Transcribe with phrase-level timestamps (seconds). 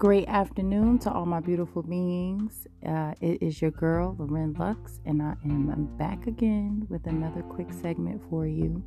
[0.00, 2.66] Great afternoon to all my beautiful beings.
[2.88, 7.70] Uh, it is your girl, Loren Lux, and I am back again with another quick
[7.70, 8.82] segment for you.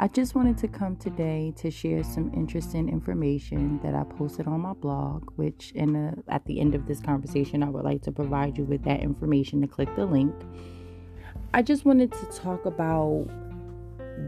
[0.00, 4.62] I just wanted to come today to share some interesting information that I posted on
[4.62, 8.10] my blog, which in the, at the end of this conversation, I would like to
[8.10, 10.34] provide you with that information to click the link.
[11.54, 13.28] I just wanted to talk about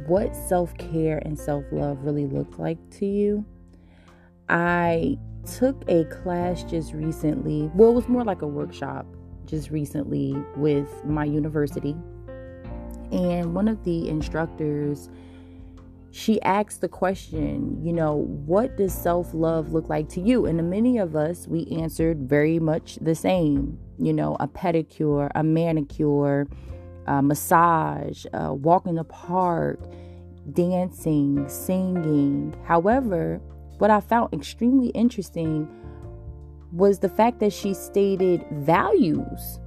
[0.06, 3.44] what self care and self love really look like to you.
[4.48, 5.18] I
[5.56, 7.70] took a class just recently.
[7.74, 9.06] Well, it was more like a workshop
[9.46, 11.96] just recently with my university.
[13.10, 15.08] And one of the instructors,
[16.10, 20.46] she asked the question, you know, what does self love look like to you?
[20.46, 25.42] And many of us, we answered very much the same, you know, a pedicure, a
[25.42, 26.46] manicure,
[27.06, 29.80] a massage, uh, a walk in the park,
[30.52, 32.54] dancing, singing.
[32.66, 33.40] However,
[33.78, 35.68] what I found extremely interesting
[36.72, 39.60] was the fact that she stated values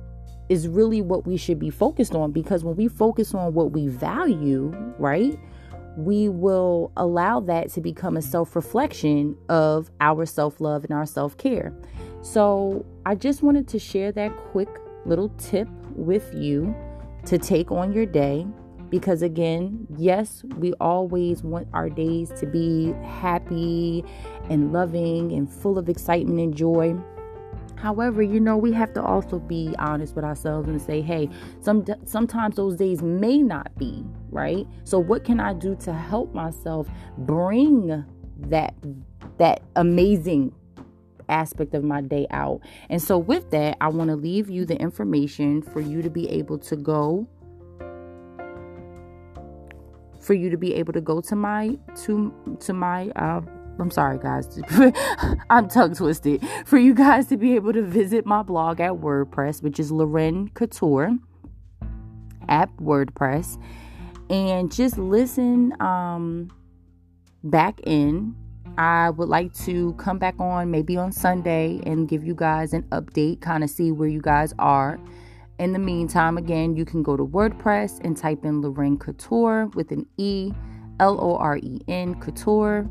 [0.50, 3.88] is really what we should be focused on because when we focus on what we
[3.88, 5.40] value, right,
[5.98, 11.06] we will allow that to become a self reflection of our self love and our
[11.06, 11.74] self care.
[12.22, 14.70] So, I just wanted to share that quick
[15.06, 16.76] little tip with you
[17.26, 18.46] to take on your day
[18.92, 24.04] because again, yes, we always want our days to be happy
[24.50, 26.96] and loving and full of excitement and joy.
[27.78, 31.30] However, you know, we have to also be honest with ourselves and say, hey,
[31.62, 34.68] some sometimes those days may not be, right?
[34.84, 38.06] So what can I do to help myself bring
[38.38, 38.76] that
[39.38, 40.54] that amazing
[41.30, 42.60] aspect of my day out?
[42.90, 46.30] And so with that, I want to leave you the information for you to be
[46.30, 47.28] able to go
[50.22, 53.42] for you to be able to go to my to to my uh
[53.80, 54.60] I'm sorry, guys.
[55.50, 56.46] I'm tongue twisted.
[56.66, 60.50] For you guys to be able to visit my blog at WordPress, which is Loren
[60.50, 61.18] Couture
[62.48, 63.60] at WordPress,
[64.30, 66.52] and just listen um,
[67.44, 68.36] back in.
[68.78, 72.84] I would like to come back on maybe on Sunday and give you guys an
[72.84, 75.00] update, kind of see where you guys are.
[75.62, 79.92] In the meantime, again, you can go to WordPress and type in Loren Couture with
[79.92, 80.52] an E,
[81.00, 82.90] L O R E N Couture,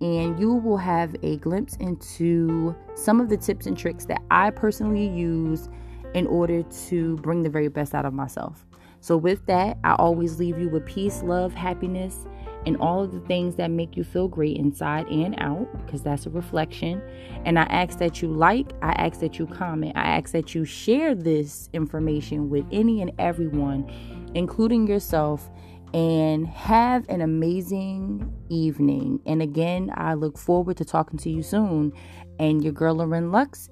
[0.00, 4.50] and you will have a glimpse into some of the tips and tricks that I
[4.50, 5.68] personally use
[6.14, 8.64] in order to bring the very best out of myself.
[9.00, 12.28] So, with that, I always leave you with peace, love, happiness,
[12.66, 16.26] and all of the things that make you feel great inside and out, because that's
[16.26, 17.02] a reflection.
[17.44, 20.64] And I ask that you like, I ask that you comment, I ask that you
[20.64, 23.90] share this information with any and everyone,
[24.34, 25.50] including yourself,
[25.92, 29.20] and have an amazing evening.
[29.26, 31.92] And again, I look forward to talking to you soon.
[32.40, 33.68] And your girl, Loren Lux,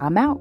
[0.00, 0.40] I'm out.